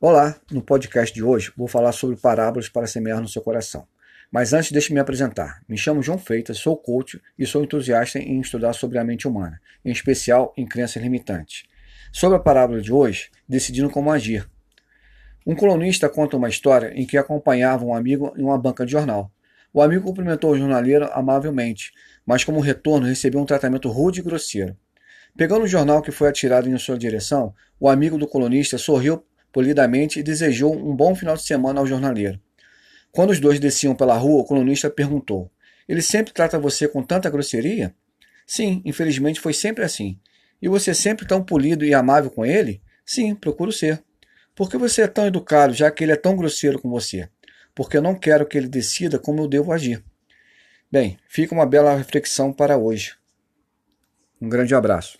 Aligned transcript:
Olá, 0.00 0.40
no 0.52 0.62
podcast 0.62 1.12
de 1.12 1.24
hoje 1.24 1.52
vou 1.56 1.66
falar 1.66 1.90
sobre 1.90 2.14
parábolas 2.14 2.68
para 2.68 2.86
semear 2.86 3.20
no 3.20 3.26
seu 3.26 3.42
coração. 3.42 3.84
Mas 4.30 4.52
antes, 4.52 4.70
deixe 4.70 4.94
me 4.94 5.00
apresentar. 5.00 5.60
Me 5.68 5.76
chamo 5.76 6.04
João 6.04 6.16
Freitas, 6.16 6.58
sou 6.58 6.76
coach 6.76 7.20
e 7.36 7.44
sou 7.44 7.64
entusiasta 7.64 8.20
em 8.20 8.40
estudar 8.40 8.74
sobre 8.74 8.96
a 8.98 9.02
mente 9.02 9.26
humana, 9.26 9.60
em 9.84 9.90
especial 9.90 10.54
em 10.56 10.64
crenças 10.64 11.02
limitantes. 11.02 11.64
Sobre 12.12 12.36
a 12.36 12.40
parábola 12.40 12.80
de 12.80 12.92
hoje, 12.92 13.28
decidindo 13.48 13.90
como 13.90 14.12
agir. 14.12 14.48
Um 15.44 15.56
colunista 15.56 16.08
conta 16.08 16.36
uma 16.36 16.48
história 16.48 16.92
em 16.94 17.04
que 17.04 17.18
acompanhava 17.18 17.84
um 17.84 17.92
amigo 17.92 18.32
em 18.36 18.44
uma 18.44 18.56
banca 18.56 18.86
de 18.86 18.92
jornal. 18.92 19.32
O 19.74 19.82
amigo 19.82 20.04
cumprimentou 20.04 20.52
o 20.52 20.56
jornaleiro 20.56 21.10
amavelmente, 21.12 21.90
mas 22.24 22.44
como 22.44 22.60
retorno 22.60 23.04
recebeu 23.04 23.40
um 23.40 23.44
tratamento 23.44 23.88
rude 23.88 24.20
e 24.20 24.22
grosseiro. 24.22 24.76
Pegando 25.36 25.64
o 25.64 25.68
jornal 25.68 26.00
que 26.02 26.12
foi 26.12 26.28
atirado 26.28 26.68
em 26.68 26.78
sua 26.78 26.96
direção, 26.96 27.52
o 27.80 27.88
amigo 27.88 28.16
do 28.16 28.28
colunista 28.28 28.78
sorriu 28.78 29.24
polidamente 29.58 30.20
e 30.20 30.22
desejou 30.22 30.72
um 30.72 30.94
bom 30.94 31.16
final 31.16 31.34
de 31.34 31.42
semana 31.42 31.80
ao 31.80 31.86
jornaleiro. 31.86 32.40
Quando 33.10 33.30
os 33.30 33.40
dois 33.40 33.58
desciam 33.58 33.92
pela 33.92 34.16
rua, 34.16 34.42
o 34.42 34.44
colunista 34.44 34.88
perguntou: 34.88 35.50
Ele 35.88 36.00
sempre 36.00 36.32
trata 36.32 36.60
você 36.60 36.86
com 36.86 37.02
tanta 37.02 37.28
grosseria? 37.28 37.92
Sim, 38.46 38.80
infelizmente 38.84 39.40
foi 39.40 39.52
sempre 39.52 39.82
assim. 39.82 40.16
E 40.62 40.68
você 40.68 40.92
é 40.92 40.94
sempre 40.94 41.26
tão 41.26 41.42
polido 41.42 41.84
e 41.84 41.92
amável 41.92 42.30
com 42.30 42.46
ele? 42.46 42.80
Sim, 43.04 43.34
procuro 43.34 43.72
ser. 43.72 44.00
Por 44.54 44.70
que 44.70 44.78
você 44.78 45.02
é 45.02 45.08
tão 45.08 45.26
educado, 45.26 45.74
já 45.74 45.90
que 45.90 46.04
ele 46.04 46.12
é 46.12 46.16
tão 46.16 46.36
grosseiro 46.36 46.80
com 46.80 46.88
você? 46.88 47.28
Porque 47.74 47.96
eu 47.96 48.02
não 48.02 48.14
quero 48.14 48.46
que 48.46 48.56
ele 48.56 48.68
decida 48.68 49.18
como 49.18 49.42
eu 49.42 49.48
devo 49.48 49.72
agir. 49.72 50.04
Bem, 50.88 51.18
fica 51.28 51.52
uma 51.52 51.66
bela 51.66 51.96
reflexão 51.96 52.52
para 52.52 52.78
hoje. 52.78 53.16
Um 54.40 54.48
grande 54.48 54.72
abraço. 54.72 55.18